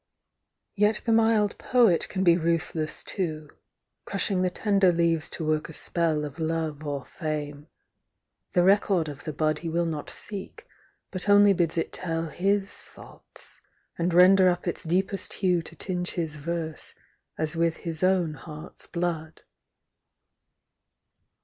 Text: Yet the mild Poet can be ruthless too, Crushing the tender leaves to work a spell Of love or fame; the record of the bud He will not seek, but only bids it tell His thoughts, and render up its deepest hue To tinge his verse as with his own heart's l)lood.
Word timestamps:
Yet 0.73 1.03
the 1.05 1.11
mild 1.13 1.59
Poet 1.59 2.09
can 2.09 2.23
be 2.23 2.35
ruthless 2.35 3.03
too, 3.03 3.51
Crushing 4.03 4.41
the 4.41 4.49
tender 4.49 4.91
leaves 4.91 5.29
to 5.29 5.45
work 5.45 5.69
a 5.69 5.73
spell 5.73 6.25
Of 6.25 6.39
love 6.39 6.83
or 6.83 7.05
fame; 7.05 7.67
the 8.53 8.63
record 8.63 9.07
of 9.07 9.25
the 9.25 9.31
bud 9.31 9.59
He 9.59 9.69
will 9.69 9.85
not 9.85 10.09
seek, 10.09 10.65
but 11.11 11.29
only 11.29 11.53
bids 11.53 11.77
it 11.77 11.93
tell 11.93 12.29
His 12.29 12.71
thoughts, 12.73 13.61
and 13.95 14.11
render 14.11 14.49
up 14.49 14.67
its 14.67 14.83
deepest 14.83 15.33
hue 15.33 15.61
To 15.61 15.75
tinge 15.75 16.13
his 16.13 16.37
verse 16.37 16.95
as 17.37 17.55
with 17.55 17.77
his 17.85 18.01
own 18.01 18.33
heart's 18.33 18.87
l)lood. 18.87 19.41